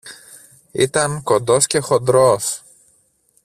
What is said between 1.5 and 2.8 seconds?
και χοντρός